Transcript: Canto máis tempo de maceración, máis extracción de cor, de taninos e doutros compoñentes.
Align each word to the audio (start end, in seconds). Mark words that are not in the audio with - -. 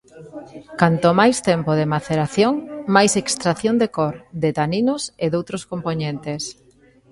Canto 0.81 1.09
máis 1.19 1.37
tempo 1.49 1.71
de 1.79 1.89
maceración, 1.95 2.53
máis 2.95 3.11
extracción 3.23 3.75
de 3.81 3.87
cor, 3.97 4.15
de 4.43 4.49
taninos 4.59 5.01
e 5.23 5.25
doutros 5.31 5.63
compoñentes. 5.71 6.43